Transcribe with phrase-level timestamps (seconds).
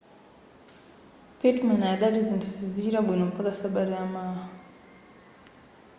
[1.39, 4.43] pittman adati zinthu sizichita bwino mpaka sabata yamawa